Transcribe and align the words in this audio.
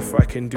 open 0.00 0.48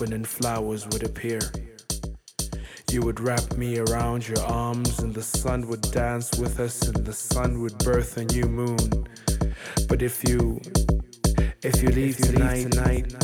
and 0.00 0.26
flowers 0.26 0.86
would 0.88 1.02
appear. 1.02 1.40
You 2.90 3.02
would 3.02 3.20
wrap 3.20 3.56
me 3.56 3.78
around 3.78 4.26
your 4.26 4.40
arms, 4.40 4.98
and 4.98 5.14
the 5.14 5.22
sun 5.22 5.68
would 5.68 5.82
dance 5.92 6.30
with 6.38 6.58
us, 6.58 6.82
and 6.82 7.04
the 7.04 7.12
sun 7.12 7.60
would 7.60 7.78
birth 7.78 8.16
a 8.16 8.24
new 8.24 8.46
moon. 8.46 9.06
But 9.88 10.02
if 10.02 10.26
you, 10.28 10.60
if 11.62 11.82
you 11.82 11.90
leave 11.90 12.16
tonight, 12.16 12.72
tonight, 12.72 13.14